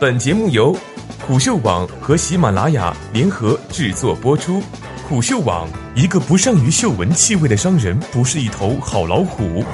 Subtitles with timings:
[0.00, 0.76] 本节目由
[1.26, 4.62] 虎嗅网和喜马拉雅联合制作播出。
[5.08, 9.64] 虎嗅网：一个不善于嗅闻气味的商人，不是一头好老虎。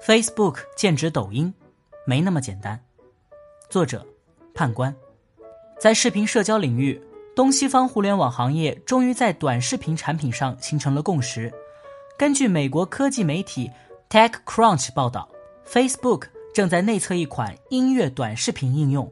[0.00, 1.52] Facebook 剑指抖音，
[2.06, 2.80] 没那么简单。
[3.68, 4.06] 作者：
[4.54, 4.94] 判官。
[5.78, 6.98] 在视频社交领域，
[7.36, 11.52] 东西方互联网行业终于在短视频产品上形成了共识。
[12.16, 13.70] 根据美国科技媒体
[14.08, 15.28] TechCrunch 报道
[15.70, 16.22] ，Facebook
[16.54, 19.10] 正在内测一款音乐短视频应用，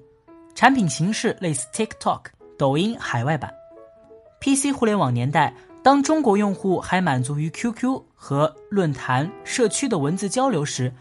[0.54, 2.22] 产品形式类似 TikTok
[2.56, 3.52] 抖音海外版。
[4.40, 10.92] PC 互联网年代，当中国用户还满足于 QQ 和论坛社区的文字交流时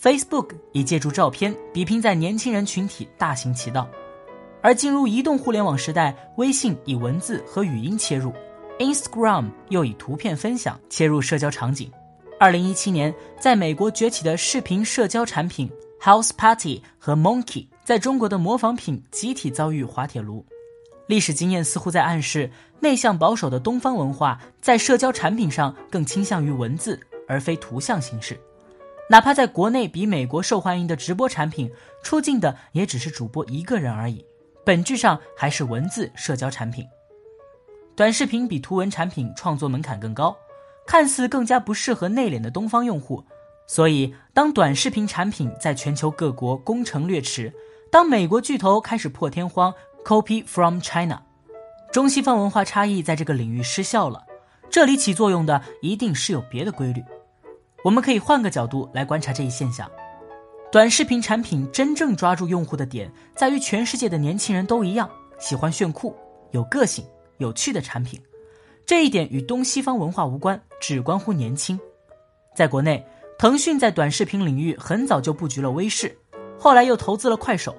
[0.00, 3.88] ，Facebook 已借助照片比拼在年轻人群体大行其道。
[4.62, 8.32] 而进入移动互联网时代，微信以文字和语音切入
[8.78, 11.92] ，Instagram 又以图片分享切入社交场景。
[12.44, 15.66] 二零一七年，在美国崛起的视频社交产品
[15.98, 20.44] House Party 和 Monkey，在中国的模仿品集体遭遇滑铁卢。
[21.06, 28.38] 历史经验似乎在暗示，内向保守的东方文化在社交产品上更倾向于文字而非图像形式。
[29.08, 34.22] 哪怕在国内比美国受欢迎的直播产品，出镜的也只是主播一个人而已。
[34.66, 36.86] 本质上还是文字社交产品，
[37.96, 40.36] 短视频比图文产品创作门槛更高，
[40.86, 43.24] 看似更加不适合内敛的东方用户。
[43.66, 47.52] 所以，当短视频产品在全球各国攻城略池，
[47.90, 49.72] 当美国巨头开始破天荒
[50.04, 51.22] copy from China，
[51.90, 54.22] 中西方文化差异在这个领域失效了。
[54.68, 57.02] 这里起作用的一定是有别的规律。
[57.82, 59.90] 我们可以换个角度来观察这一现象。
[60.72, 66.14] 短视频产品真正抓住用户的点，在于全世界的年轻人都一样喜欢炫酷、
[66.50, 67.04] 有个性、
[67.38, 68.20] 有趣的产品。
[68.86, 71.78] 这一点与东西方文化无关，只关乎年轻。
[72.54, 73.04] 在国内，
[73.38, 76.16] 腾讯在短视频领域很早就布局了微视，
[76.58, 77.74] 后来又投资了快手。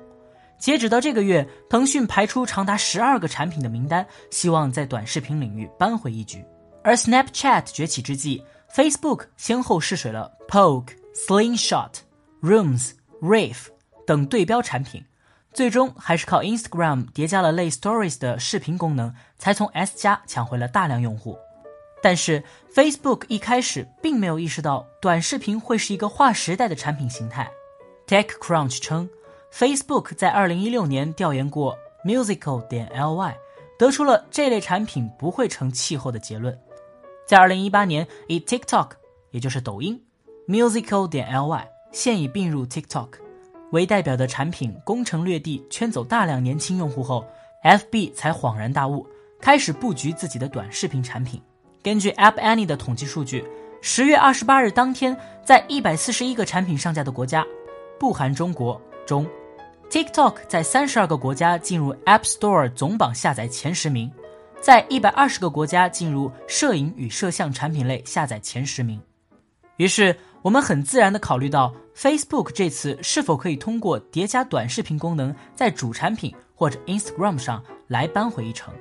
[0.58, 6.44] 截止到这个月，腾讯排出长达十二个产品的名单，希望在短视频领域扳回一局。
[6.84, 8.44] 而 Snapchat 崛起之际
[8.74, 10.94] ，Facebook 先后试水了 Poke、
[11.28, 11.92] Slingshot。
[12.42, 12.92] Rooms、
[13.22, 13.56] Reef
[14.06, 15.04] 等对标产品，
[15.56, 21.40] 最终还是靠 Instagram 叠加了类 Stories 的视频功能，才从 S 加抢回了大量用户。
[22.04, 22.44] 但是
[22.74, 27.50] Facebook 一开始并没有意识到短视频会是一个划时代的产品形态。
[28.06, 29.10] TechCrunch 称
[29.54, 33.34] ，Facebook 在2016年调研过 Musical 点 ly，
[33.80, 36.60] 得出了这类产品不会成气候的结论。
[37.26, 38.90] 在2018年，以 TikTok，
[39.32, 40.06] 也就是抖音
[40.50, 41.66] ，Musical 点 ly。
[41.94, 43.08] 现已并入 TikTok
[43.72, 47.26] 为代表的产品攻城略地，圈走大量年轻用户后
[47.64, 49.06] ，FB 才恍然大悟，
[49.42, 51.42] 开始布局自己的短视频产品。
[51.84, 53.44] 根据 App Annie 的统计数据，
[53.82, 57.46] 十月二十八日当天，在一百四十一个产品上架的国家
[58.00, 59.28] （不含中国）中
[59.90, 64.12] ，TikTok 在三十二个国家进入 App Store 总榜下载前十名，
[64.62, 69.02] 在一百二十个国家进入摄影与摄像产品类下载前十名。
[69.78, 71.74] 于是，我们很自然地考虑到。
[71.96, 78.74] Facebook 这次是否可以通过叠加短视频功能，在主产品或者 Instagram 上来扳回一城？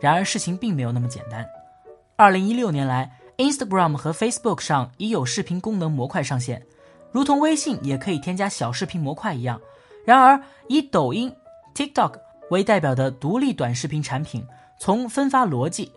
[0.00, 1.46] 然而事情并没有那么简单。
[2.16, 6.66] 二零一六年来，Instagram 和 Facebook 上已有视频功能模块上线，
[7.12, 9.60] 如同微信也可以添加小视频模块一样。
[10.04, 11.32] 然而，以抖音、
[11.76, 12.14] TikTok
[12.50, 14.44] 为代表的独立短视频产品，
[14.80, 15.92] 从分发逻辑、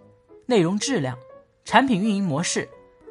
[0.46, 1.18] 内容质量、
[1.66, 2.70] 产品运营模式。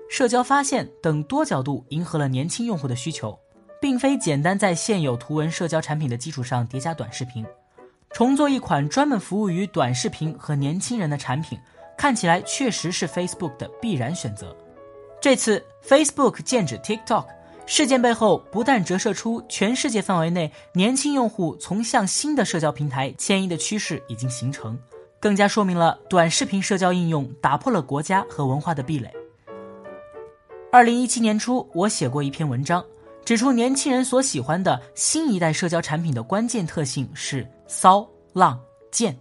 [0.08, 3.38] 社交发现等多角度迎合了年轻用户的需求，
[3.80, 7.44] 并非简单在现有图文社交产品的基础上叠加短视频，
[8.10, 11.58] 重做一款专门服务于短视频和年轻人的产品，
[11.96, 14.56] 看起来确实是 Facebook 的必然选择。
[15.20, 17.26] 这次 Facebook 剑指 TikTok
[17.66, 24.78] 事件背后，不但折射出全世界范围内年轻用户从向新的社交平台迁移的趋势已经形成，
[25.20, 29.10] 更加说明了短视频社交应用打破了国家和文化的壁垒。
[30.70, 32.84] 二零一七年初，我写过一篇文章，
[33.24, 38.60] 指出年轻人所喜欢的新一代社交产品的关键特性是骚、浪、
[38.92, 39.18] 贱。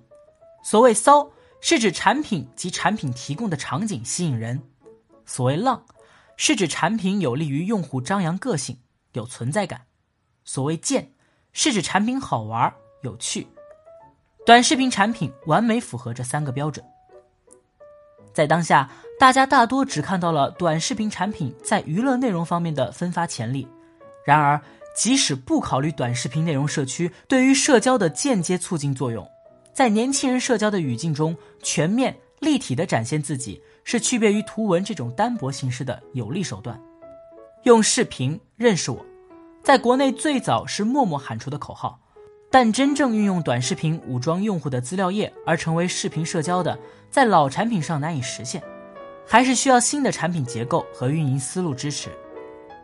[0.61, 1.25] 所谓骚，
[1.61, 4.57] 是指产品及产品提供的场景吸引人；
[5.25, 5.81] 所谓浪，
[6.35, 8.77] 是指产品有利于用户张扬个性、
[9.13, 9.79] 有存在感；
[10.43, 11.09] 所谓贱，
[11.53, 12.71] 是指产品好玩、
[13.03, 13.47] 有趣。
[14.45, 16.85] 短视频产品完美符合这三个标准。
[18.37, 18.87] 在当下，
[19.17, 23.67] 大家大多只看到了短视频产品在娱乐内容方面的分发潜力。
[24.23, 24.61] 然而，
[24.95, 29.27] 即使不考虑短视频内容社区对于社交的间接促进作用，
[29.73, 36.79] 在年轻人社交的语境中，全面立体的展现自己是区别于图文这种单薄形式的有力手段。
[37.63, 39.03] 用视频认识我，
[39.63, 41.99] 在国内最早是陌陌喊出的口号，
[42.49, 46.77] 但真正运用短视频武装用户的资料页而成为视频社交的，
[47.11, 48.63] 在老产品上难以实现，
[49.25, 52.09] 还是需要新的产品结构和运营思路支持。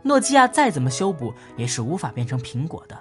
[0.02, 2.98] 诺基亚再怎么修补，也是无法变成苹果的，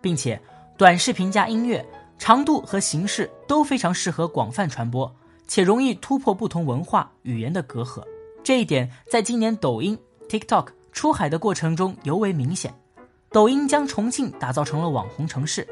[0.00, 0.40] 并且
[0.78, 1.86] 短视频加音乐，
[2.18, 5.14] 长度和形式都非常适合广泛传播，
[5.46, 8.02] 且容易突破不同文化语言的隔阂。
[8.42, 9.98] 这一点在今年抖音、
[10.30, 12.74] TikTok 出海的过程中尤为明显。
[13.30, 15.64] 抖音将重庆打造成了网红城市，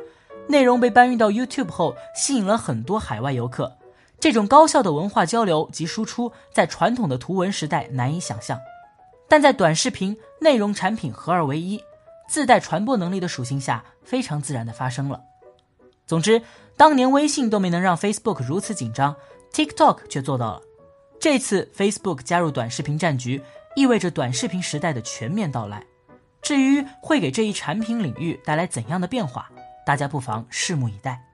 [0.48, 3.76] 内容被搬运到 YouTube 后，吸引了很多海外游客。
[4.18, 8.58] 这种高效的文化交流及输出，在传统的图文时代难以想象。
[9.28, 11.80] 但在短视频内容产品合二为一、
[12.28, 15.20] 自带传播能力的属性下，非常自然的发生了。
[16.06, 16.42] 总之，
[16.76, 19.14] 当年微信都没能让 Facebook 如此紧张
[19.52, 20.62] ，TikTok 却做到了。
[21.20, 23.42] 这次 Facebook 加入短视频战局，
[23.76, 25.84] 意味着短视频时代的全面到来。
[26.40, 29.50] 至于会给这一产品领域带来怎样的变化，
[29.88, 31.27] 大家不妨拭目以待。